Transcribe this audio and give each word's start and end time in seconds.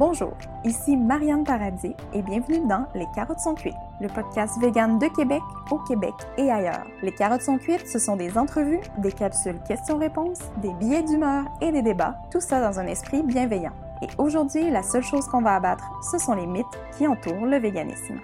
Bonjour, 0.00 0.32
ici 0.64 0.96
Marianne 0.96 1.44
Paradis 1.44 1.94
et 2.14 2.22
bienvenue 2.22 2.66
dans 2.66 2.86
Les 2.94 3.04
carottes 3.14 3.40
sont 3.40 3.54
cuites, 3.54 3.74
le 4.00 4.08
podcast 4.08 4.58
vegan 4.58 4.98
de 4.98 5.08
Québec, 5.14 5.42
au 5.70 5.76
Québec 5.80 6.14
et 6.38 6.50
ailleurs. 6.50 6.86
Les 7.02 7.12
carottes 7.12 7.42
sont 7.42 7.58
cuites, 7.58 7.86
ce 7.86 7.98
sont 7.98 8.16
des 8.16 8.38
entrevues, 8.38 8.80
des 8.96 9.12
capsules 9.12 9.60
questions-réponses, 9.68 10.40
des 10.62 10.72
billets 10.72 11.02
d'humeur 11.02 11.44
et 11.60 11.70
des 11.70 11.82
débats, 11.82 12.16
tout 12.30 12.40
ça 12.40 12.62
dans 12.62 12.80
un 12.80 12.86
esprit 12.86 13.22
bienveillant. 13.22 13.74
Et 14.00 14.06
aujourd'hui, 14.16 14.70
la 14.70 14.82
seule 14.82 15.02
chose 15.02 15.26
qu'on 15.26 15.42
va 15.42 15.56
abattre, 15.56 15.84
ce 16.10 16.16
sont 16.16 16.34
les 16.34 16.46
mythes 16.46 16.64
qui 16.96 17.06
entourent 17.06 17.44
le 17.44 17.58
véganisme. 17.58 18.20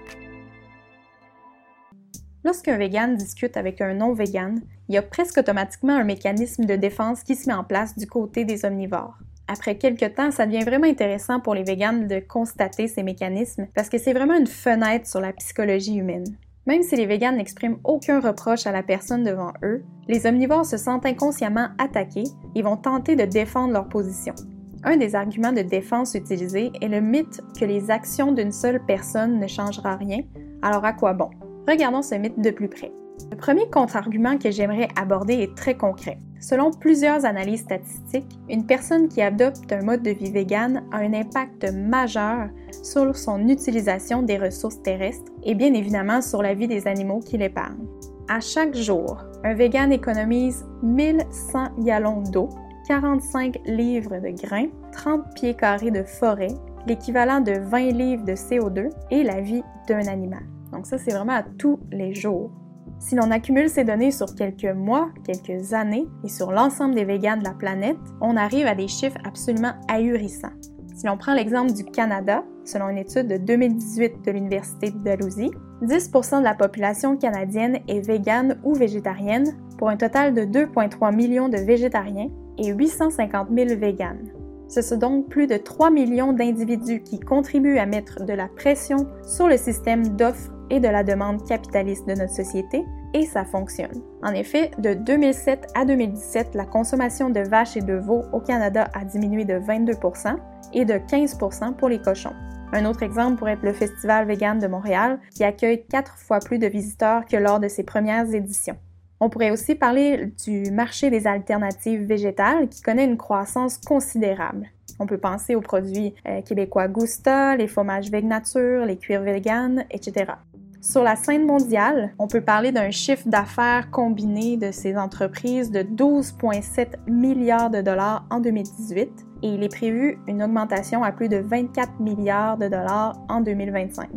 Lorsqu'un 2.43 2.77
vegan 2.77 3.15
discute 3.15 3.55
avec 3.55 3.81
un 3.81 3.93
non-vegan, 3.93 4.61
il 4.89 4.95
y 4.95 4.97
a 4.97 5.03
presque 5.03 5.37
automatiquement 5.37 5.95
un 5.95 6.05
mécanisme 6.05 6.65
de 6.65 6.75
défense 6.75 7.21
qui 7.21 7.35
se 7.35 7.47
met 7.47 7.53
en 7.53 7.63
place 7.63 7.95
du 7.95 8.07
côté 8.07 8.45
des 8.45 8.65
omnivores. 8.65 9.19
Après 9.47 9.77
quelques 9.77 10.15
temps, 10.15 10.31
ça 10.31 10.45
devient 10.45 10.63
vraiment 10.63 10.87
intéressant 10.87 11.39
pour 11.39 11.55
les 11.55 11.63
véganes 11.63 12.07
de 12.07 12.19
constater 12.19 12.87
ces 12.87 13.03
mécanismes 13.03 13.67
parce 13.73 13.89
que 13.89 13.97
c'est 13.97 14.13
vraiment 14.13 14.37
une 14.37 14.47
fenêtre 14.47 15.07
sur 15.07 15.21
la 15.21 15.33
psychologie 15.33 15.95
humaine. 15.95 16.25
Même 16.65 16.83
si 16.83 16.97
les 16.97 17.05
véganes 17.05 17.37
n'expriment 17.37 17.79
aucun 17.85 18.19
reproche 18.19 18.67
à 18.67 18.73
la 18.73 18.83
personne 18.83 19.23
devant 19.23 19.53
eux, 19.63 19.85
les 20.09 20.25
omnivores 20.25 20.65
se 20.65 20.75
sentent 20.75 21.05
inconsciemment 21.05 21.69
attaqués 21.77 22.25
et 22.55 22.61
vont 22.61 22.75
tenter 22.75 23.15
de 23.15 23.23
défendre 23.23 23.71
leur 23.71 23.87
position. 23.87 24.35
Un 24.83 24.97
des 24.97 25.15
arguments 25.15 25.53
de 25.53 25.61
défense 25.61 26.13
utilisés 26.13 26.71
est 26.81 26.89
le 26.89 26.99
mythe 26.99 27.41
que 27.57 27.63
les 27.63 27.89
actions 27.89 28.33
d'une 28.33 28.51
seule 28.51 28.85
personne 28.85 29.39
ne 29.39 29.47
changera 29.47 29.95
rien, 29.95 30.19
alors 30.61 30.83
à 30.83 30.91
quoi 30.91 31.13
bon? 31.13 31.29
Regardons 31.67 32.01
ce 32.01 32.15
mythe 32.15 32.39
de 32.39 32.51
plus 32.51 32.69
près. 32.69 32.91
Le 33.31 33.35
premier 33.35 33.69
contre-argument 33.69 34.37
que 34.37 34.51
j'aimerais 34.51 34.87
aborder 34.95 35.35
est 35.35 35.55
très 35.55 35.75
concret. 35.75 36.19
Selon 36.39 36.71
plusieurs 36.71 37.25
analyses 37.25 37.61
statistiques, 37.61 38.39
une 38.49 38.65
personne 38.65 39.07
qui 39.07 39.21
adopte 39.21 39.71
un 39.71 39.81
mode 39.81 40.03
de 40.03 40.11
vie 40.11 40.31
vegan 40.31 40.83
a 40.91 40.97
un 40.97 41.13
impact 41.13 41.71
majeur 41.73 42.49
sur 42.83 43.15
son 43.15 43.47
utilisation 43.47 44.21
des 44.21 44.37
ressources 44.37 44.81
terrestres 44.83 45.31
et 45.43 45.55
bien 45.55 45.73
évidemment 45.73 46.21
sur 46.21 46.43
la 46.43 46.53
vie 46.53 46.67
des 46.67 46.87
animaux 46.87 47.19
qu'il 47.19 47.41
épargne. 47.41 47.85
À 48.29 48.39
chaque 48.39 48.75
jour, 48.75 49.17
un 49.43 49.53
vegan 49.53 49.91
économise 49.91 50.65
1100 50.83 51.75
gallons 51.79 52.21
d'eau, 52.21 52.49
45 52.87 53.59
livres 53.65 54.19
de 54.19 54.29
grains, 54.41 54.67
30 54.91 55.33
pieds 55.33 55.55
carrés 55.55 55.91
de 55.91 56.03
forêt, 56.03 56.53
l'équivalent 56.85 57.41
de 57.41 57.53
20 57.53 57.91
livres 57.91 58.25
de 58.25 58.33
CO2 58.33 58.89
et 59.11 59.23
la 59.23 59.41
vie 59.41 59.63
d'un 59.87 60.07
animal. 60.07 60.43
Donc 60.71 60.85
ça, 60.85 60.97
c'est 60.97 61.11
vraiment 61.11 61.33
à 61.33 61.43
tous 61.43 61.79
les 61.91 62.13
jours. 62.13 62.51
Si 62.99 63.15
l'on 63.15 63.31
accumule 63.31 63.69
ces 63.69 63.83
données 63.83 64.11
sur 64.11 64.33
quelques 64.35 64.65
mois, 64.65 65.09
quelques 65.23 65.73
années 65.73 66.07
et 66.23 66.29
sur 66.29 66.51
l'ensemble 66.51 66.95
des 66.95 67.05
végans 67.05 67.37
de 67.37 67.43
la 67.43 67.53
planète, 67.53 67.97
on 68.21 68.35
arrive 68.35 68.65
à 68.65 68.75
des 68.75 68.87
chiffres 68.87 69.19
absolument 69.23 69.73
ahurissants. 69.87 70.53
Si 70.95 71.05
l'on 71.05 71.17
prend 71.17 71.35
l'exemple 71.35 71.73
du 71.73 71.85
Canada, 71.85 72.43
selon 72.65 72.89
une 72.89 72.97
étude 72.97 73.27
de 73.27 73.37
2018 73.37 74.25
de 74.25 74.31
l'Université 74.31 74.89
de 74.89 74.97
Dalhousie, 74.97 75.51
10% 75.83 76.39
de 76.39 76.43
la 76.43 76.55
population 76.55 77.17
canadienne 77.17 77.79
est 77.87 78.01
végane 78.01 78.59
ou 78.63 78.73
végétarienne, 78.73 79.55
pour 79.77 79.89
un 79.89 79.97
total 79.97 80.33
de 80.33 80.41
2,3 80.41 81.15
millions 81.15 81.49
de 81.49 81.57
végétariens 81.57 82.29
et 82.57 82.69
850 82.69 83.49
000 83.55 83.79
véganes. 83.79 84.31
Ce 84.67 84.81
sont 84.81 84.97
donc 84.97 85.29
plus 85.29 85.45
de 85.45 85.57
3 85.57 85.91
millions 85.91 86.33
d'individus 86.33 87.03
qui 87.03 87.19
contribuent 87.19 87.77
à 87.77 87.85
mettre 87.85 88.25
de 88.25 88.33
la 88.33 88.47
pression 88.47 89.07
sur 89.23 89.47
le 89.47 89.57
système 89.57 90.15
d'offres 90.17 90.51
et 90.69 90.79
de 90.79 90.87
la 90.87 91.03
demande 91.03 91.45
capitaliste 91.47 92.07
de 92.07 92.13
notre 92.13 92.33
société, 92.33 92.85
et 93.13 93.25
ça 93.25 93.45
fonctionne. 93.45 94.01
En 94.23 94.33
effet, 94.33 94.71
de 94.77 94.93
2007 94.93 95.67
à 95.75 95.85
2017, 95.85 96.55
la 96.55 96.65
consommation 96.65 97.29
de 97.29 97.39
vaches 97.41 97.77
et 97.77 97.81
de 97.81 97.93
veaux 97.93 98.23
au 98.33 98.39
Canada 98.39 98.89
a 98.93 99.05
diminué 99.05 99.45
de 99.45 99.55
22% 99.55 100.35
et 100.73 100.85
de 100.85 100.93
15% 100.93 101.73
pour 101.75 101.89
les 101.89 101.99
cochons. 101.99 102.33
Un 102.73 102.85
autre 102.85 103.03
exemple 103.03 103.37
pourrait 103.37 103.53
être 103.53 103.63
le 103.63 103.73
Festival 103.73 104.27
Vegan 104.27 104.59
de 104.59 104.67
Montréal, 104.67 105.19
qui 105.33 105.43
accueille 105.43 105.85
quatre 105.85 106.17
fois 106.17 106.39
plus 106.39 106.59
de 106.59 106.67
visiteurs 106.67 107.25
que 107.25 107.37
lors 107.37 107.59
de 107.59 107.69
ses 107.69 107.83
premières 107.83 108.33
éditions. 108.33 108.77
On 109.19 109.29
pourrait 109.29 109.51
aussi 109.51 109.73
parler 109.73 110.31
du 110.45 110.69
marché 110.71 111.09
des 111.09 111.25
alternatives 111.25 112.03
végétales 112.03 112.67
qui 112.69 112.81
connaît 112.81 113.05
une 113.05 113.17
croissance 113.17 113.77
considérable. 113.79 114.69
On 114.99 115.05
peut 115.05 115.17
penser 115.17 115.55
aux 115.55 115.61
produits 115.61 116.13
euh, 116.27 116.41
québécois 116.41 116.87
Gusta, 116.87 117.55
les 117.55 117.67
fromages 117.67 118.11
Vegnature, 118.11 118.85
les 118.85 118.97
cuirs 118.97 119.21
vegan, 119.21 119.85
etc. 119.91 120.33
Sur 120.81 121.03
la 121.03 121.15
scène 121.15 121.45
mondiale, 121.45 122.13
on 122.19 122.27
peut 122.27 122.41
parler 122.41 122.71
d'un 122.71 122.91
chiffre 122.91 123.27
d'affaires 123.27 123.89
combiné 123.89 124.57
de 124.57 124.71
ces 124.71 124.95
entreprises 124.95 125.71
de 125.71 125.79
12,7 125.79 127.09
milliards 127.09 127.71
de 127.71 127.81
dollars 127.81 128.25
en 128.29 128.39
2018 128.39 129.09
et 129.43 129.47
il 129.47 129.63
est 129.63 129.75
prévu 129.75 130.19
une 130.27 130.43
augmentation 130.43 131.03
à 131.03 131.11
plus 131.11 131.29
de 131.29 131.37
24 131.37 131.99
milliards 131.99 132.57
de 132.57 132.67
dollars 132.67 133.15
en 133.27 133.41
2025. 133.41 134.07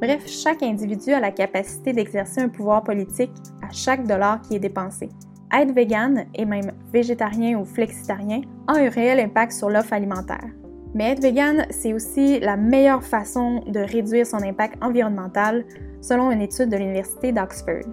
Bref, 0.00 0.26
chaque 0.26 0.62
individu 0.62 1.12
a 1.12 1.20
la 1.20 1.30
capacité 1.30 1.94
d'exercer 1.94 2.42
un 2.42 2.48
pouvoir 2.50 2.84
politique 2.84 3.32
à 3.62 3.72
chaque 3.72 4.06
dollar 4.06 4.42
qui 4.42 4.56
est 4.56 4.60
dépensé. 4.60 5.08
Être 5.56 5.72
vegan 5.72 6.26
et 6.34 6.44
même 6.44 6.72
végétarien 6.92 7.58
ou 7.58 7.64
flexitarien 7.64 8.42
a 8.66 8.74
un 8.74 8.90
réel 8.90 9.20
impact 9.20 9.52
sur 9.52 9.70
l'offre 9.70 9.94
alimentaire. 9.94 10.50
Mais 10.94 11.10
être 11.10 11.22
vegan, 11.22 11.66
c'est 11.70 11.92
aussi 11.92 12.40
la 12.40 12.56
meilleure 12.56 13.02
façon 13.02 13.62
de 13.66 13.80
réduire 13.80 14.26
son 14.26 14.42
impact 14.42 14.82
environnemental 14.82 15.64
selon 16.06 16.30
une 16.30 16.42
étude 16.42 16.68
de 16.68 16.76
l'Université 16.76 17.32
d'Oxford. 17.32 17.90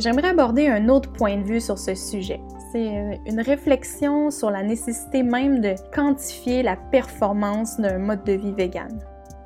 J'aimerais 0.00 0.30
aborder 0.30 0.66
un 0.66 0.88
autre 0.88 1.12
point 1.12 1.36
de 1.36 1.44
vue 1.44 1.60
sur 1.60 1.78
ce 1.78 1.94
sujet. 1.94 2.40
C'est 2.72 2.98
euh, 2.98 3.14
une 3.26 3.40
réflexion 3.40 4.32
sur 4.32 4.50
la 4.50 4.64
nécessité 4.64 5.22
même 5.22 5.60
de 5.60 5.74
quantifier 5.94 6.64
la 6.64 6.76
performance 6.76 7.78
d'un 7.78 7.98
mode 7.98 8.24
de 8.24 8.32
vie 8.32 8.52
vegan. 8.52 8.98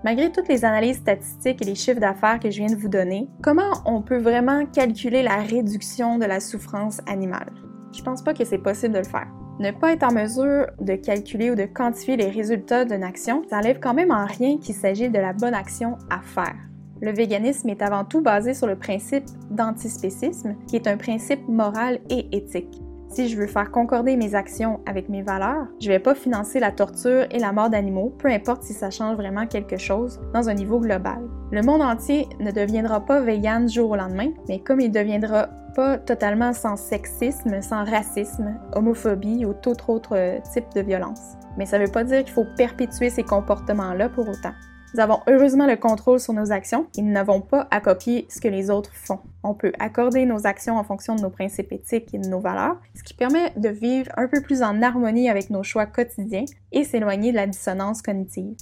Malgré 0.04 0.32
toutes 0.32 0.48
les 0.48 0.64
analyses 0.64 0.98
statistiques 0.98 1.60
et 1.60 1.66
les 1.66 1.74
chiffres 1.74 2.00
d'affaires 2.00 2.40
que 2.40 2.50
je 2.50 2.58
viens 2.58 2.74
de 2.74 2.80
vous 2.80 2.88
donner, 2.88 3.28
comment 3.42 3.72
on 3.84 4.00
peut 4.00 4.18
vraiment 4.18 4.64
calculer 4.64 5.22
la 5.22 5.36
réduction 5.36 6.18
de 6.18 6.24
la 6.24 6.40
souffrance 6.40 7.02
animale? 7.06 7.52
Je 7.92 8.02
pense 8.02 8.22
pas 8.22 8.32
que 8.32 8.44
c'est 8.44 8.58
possible 8.58 8.94
de 8.94 9.00
le 9.00 9.04
faire. 9.04 9.26
Ne 9.58 9.72
pas 9.72 9.92
être 9.92 10.04
en 10.04 10.12
mesure 10.12 10.68
de 10.80 10.94
calculer 10.94 11.50
ou 11.50 11.56
de 11.56 11.64
quantifier 11.64 12.16
les 12.16 12.30
résultats 12.30 12.84
d'une 12.84 13.02
action, 13.02 13.42
ça 13.50 13.58
enlève 13.58 13.80
quand 13.80 13.92
même 13.92 14.12
en 14.12 14.24
rien 14.24 14.56
qu'il 14.58 14.74
s'agit 14.74 15.10
de 15.10 15.18
la 15.18 15.32
bonne 15.32 15.54
action 15.54 15.98
à 16.10 16.20
faire. 16.20 16.54
Le 17.00 17.12
véganisme 17.12 17.68
est 17.68 17.82
avant 17.82 18.04
tout 18.04 18.20
basé 18.20 18.54
sur 18.54 18.66
le 18.66 18.76
principe 18.76 19.24
d'antispécisme, 19.50 20.56
qui 20.66 20.76
est 20.76 20.88
un 20.88 20.96
principe 20.96 21.46
moral 21.48 22.00
et 22.10 22.26
éthique. 22.36 22.82
Si 23.10 23.28
je 23.28 23.38
veux 23.38 23.46
faire 23.46 23.70
concorder 23.70 24.16
mes 24.16 24.34
actions 24.34 24.80
avec 24.84 25.08
mes 25.08 25.22
valeurs, 25.22 25.66
je 25.80 25.88
ne 25.88 25.94
vais 25.94 25.98
pas 25.98 26.14
financer 26.14 26.60
la 26.60 26.72
torture 26.72 27.26
et 27.30 27.38
la 27.38 27.52
mort 27.52 27.70
d'animaux, 27.70 28.12
peu 28.18 28.28
importe 28.28 28.64
si 28.64 28.74
ça 28.74 28.90
change 28.90 29.16
vraiment 29.16 29.46
quelque 29.46 29.78
chose 29.78 30.20
dans 30.34 30.48
un 30.50 30.54
niveau 30.54 30.78
global. 30.78 31.20
Le 31.50 31.62
monde 31.62 31.80
entier 31.80 32.26
ne 32.38 32.50
deviendra 32.50 33.04
pas 33.04 33.20
vegan 33.20 33.64
du 33.64 33.74
jour 33.74 33.90
au 33.90 33.96
lendemain, 33.96 34.30
mais 34.48 34.58
comme 34.58 34.80
il 34.80 34.88
ne 34.88 34.94
deviendra 34.94 35.48
pas 35.74 35.96
totalement 35.96 36.52
sans 36.52 36.76
sexisme, 36.76 37.62
sans 37.62 37.84
racisme, 37.84 38.58
homophobie 38.74 39.46
ou 39.46 39.54
tout 39.54 39.76
autre 39.88 40.40
type 40.52 40.66
de 40.74 40.82
violence. 40.82 41.36
Mais 41.56 41.64
ça 41.64 41.78
ne 41.78 41.86
veut 41.86 41.92
pas 41.92 42.04
dire 42.04 42.24
qu'il 42.24 42.34
faut 42.34 42.46
perpétuer 42.56 43.08
ces 43.08 43.22
comportements-là 43.22 44.10
pour 44.10 44.28
autant. 44.28 44.52
Nous 44.98 45.04
avons 45.04 45.20
heureusement 45.28 45.68
le 45.68 45.76
contrôle 45.76 46.18
sur 46.18 46.32
nos 46.32 46.50
actions 46.50 46.88
et 46.98 47.02
nous 47.02 47.12
n'avons 47.12 47.40
pas 47.40 47.68
à 47.70 47.80
copier 47.80 48.26
ce 48.28 48.40
que 48.40 48.48
les 48.48 48.68
autres 48.68 48.90
font. 48.92 49.20
On 49.44 49.54
peut 49.54 49.70
accorder 49.78 50.26
nos 50.26 50.44
actions 50.44 50.76
en 50.76 50.82
fonction 50.82 51.14
de 51.14 51.20
nos 51.20 51.30
principes 51.30 51.70
éthiques 51.70 52.12
et 52.14 52.18
de 52.18 52.26
nos 52.26 52.40
valeurs, 52.40 52.80
ce 52.96 53.04
qui 53.04 53.14
permet 53.14 53.52
de 53.56 53.68
vivre 53.68 54.10
un 54.16 54.26
peu 54.26 54.42
plus 54.42 54.60
en 54.60 54.82
harmonie 54.82 55.30
avec 55.30 55.50
nos 55.50 55.62
choix 55.62 55.86
quotidiens 55.86 56.46
et 56.72 56.82
s'éloigner 56.82 57.30
de 57.30 57.36
la 57.36 57.46
dissonance 57.46 58.02
cognitive. 58.02 58.56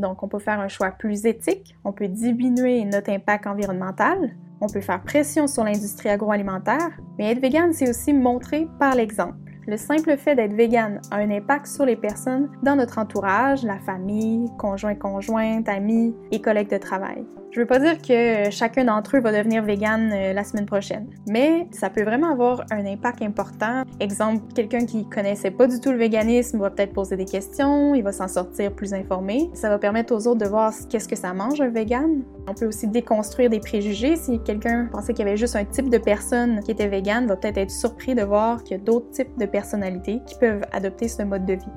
Donc, 0.00 0.24
on 0.24 0.28
peut 0.28 0.40
faire 0.40 0.58
un 0.58 0.66
choix 0.66 0.90
plus 0.90 1.26
éthique, 1.26 1.76
on 1.84 1.92
peut 1.92 2.08
diminuer 2.08 2.84
notre 2.84 3.12
impact 3.12 3.46
environnemental, 3.46 4.34
on 4.60 4.66
peut 4.66 4.80
faire 4.80 5.04
pression 5.04 5.46
sur 5.46 5.62
l'industrie 5.62 6.08
agroalimentaire, 6.08 6.90
mais 7.18 7.30
être 7.30 7.40
vegan, 7.40 7.72
c'est 7.72 7.88
aussi 7.88 8.12
montrer 8.12 8.66
par 8.80 8.96
l'exemple 8.96 9.47
le 9.68 9.76
simple 9.76 10.16
fait 10.16 10.34
d'être 10.34 10.54
vegan 10.54 10.98
a 11.10 11.16
un 11.16 11.30
impact 11.30 11.66
sur 11.66 11.84
les 11.84 11.94
personnes 11.94 12.48
dans 12.62 12.74
notre 12.74 12.96
entourage, 12.96 13.62
la 13.64 13.78
famille, 13.78 14.50
conjoint-conjointe, 14.58 15.68
amis 15.68 16.14
et 16.32 16.40
collègues 16.40 16.70
de 16.70 16.78
travail. 16.78 17.26
Je 17.50 17.60
veux 17.60 17.66
pas 17.66 17.78
dire 17.78 18.00
que 18.00 18.50
chacun 18.50 18.84
d'entre 18.84 19.16
eux 19.16 19.20
va 19.20 19.30
devenir 19.30 19.62
vegan 19.62 20.10
euh, 20.12 20.32
la 20.32 20.44
semaine 20.44 20.64
prochaine, 20.64 21.08
mais 21.28 21.66
ça 21.70 21.90
peut 21.90 22.02
vraiment 22.02 22.30
avoir 22.32 22.64
un 22.70 22.86
impact 22.86 23.20
important. 23.22 23.82
Exemple, 24.00 24.52
quelqu'un 24.54 24.86
qui 24.86 25.08
connaissait 25.08 25.50
pas 25.50 25.66
du 25.66 25.80
tout 25.80 25.90
le 25.90 25.98
véganisme 25.98 26.60
va 26.60 26.70
peut-être 26.70 26.92
poser 26.92 27.16
des 27.16 27.24
questions, 27.24 27.96
il 27.96 28.04
va 28.04 28.12
s'en 28.12 28.28
sortir 28.28 28.72
plus 28.72 28.94
informé. 28.94 29.50
Ça 29.54 29.68
va 29.68 29.78
permettre 29.78 30.14
aux 30.14 30.28
autres 30.28 30.38
de 30.38 30.46
voir 30.46 30.72
qu'est-ce 30.88 31.08
que 31.08 31.16
ça 31.16 31.34
mange 31.34 31.60
un 31.60 31.68
vegan. 31.68 32.22
On 32.46 32.54
peut 32.54 32.66
aussi 32.66 32.86
déconstruire 32.86 33.50
des 33.50 33.58
préjugés. 33.58 34.14
Si 34.14 34.38
quelqu'un 34.44 34.88
pensait 34.92 35.14
qu'il 35.14 35.24
y 35.24 35.28
avait 35.28 35.36
juste 35.36 35.56
un 35.56 35.64
type 35.64 35.90
de 35.90 35.98
personne 35.98 36.60
qui 36.62 36.70
était 36.70 36.86
vegan, 36.86 37.26
va 37.26 37.34
peut-être 37.34 37.58
être 37.58 37.72
surpris 37.72 38.14
de 38.14 38.22
voir 38.22 38.62
qu'il 38.62 38.76
y 38.76 38.80
a 38.80 38.84
d'autres 38.84 39.10
types 39.10 39.36
de 39.36 39.46
personnalités 39.46 40.20
qui 40.26 40.36
peuvent 40.36 40.64
adopter 40.70 41.08
ce 41.08 41.22
mode 41.22 41.44
de 41.44 41.54
vie. 41.54 41.72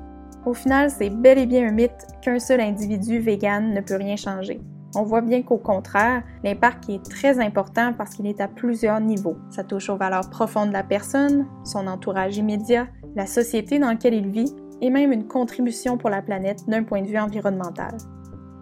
Au 0.45 0.53
final, 0.53 0.91
c'est 0.91 1.09
bel 1.09 1.39
et 1.39 1.47
bien 1.47 1.67
un 1.67 1.71
mythe 1.71 2.06
qu'un 2.21 2.38
seul 2.38 2.62
individu 2.62 3.19
vegan 3.19 3.74
ne 3.74 3.81
peut 3.81 3.95
rien 3.95 4.15
changer. 4.15 4.62
On 4.93 5.03
voit 5.03 5.21
bien 5.21 5.41
qu'au 5.41 5.57
contraire, 5.57 6.23
l'impact 6.43 6.89
est 6.89 7.03
très 7.03 7.39
important 7.39 7.93
parce 7.97 8.15
qu'il 8.15 8.27
est 8.27 8.41
à 8.41 8.47
plusieurs 8.47 8.99
niveaux. 8.99 9.38
Ça 9.49 9.63
touche 9.63 9.89
aux 9.89 9.95
valeurs 9.95 10.29
profondes 10.29 10.69
de 10.69 10.73
la 10.73 10.83
personne, 10.83 11.47
son 11.63 11.88
entourage 11.88 12.38
immédiat, 12.38 12.88
la 13.15 13.25
société 13.25 13.79
dans 13.79 13.88
laquelle 13.88 14.13
il 14.13 14.29
vit 14.29 14.53
et 14.81 14.89
même 14.89 15.11
une 15.11 15.27
contribution 15.27 15.97
pour 15.97 16.09
la 16.09 16.21
planète 16.21 16.67
d'un 16.67 16.83
point 16.83 17.01
de 17.01 17.07
vue 17.07 17.19
environnemental. 17.19 17.95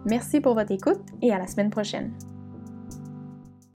Merci 0.06 0.40
pour 0.40 0.54
votre 0.54 0.72
écoute 0.72 1.00
et 1.20 1.32
à 1.32 1.38
la 1.38 1.46
semaine 1.46 1.70
prochaine. 1.70 2.12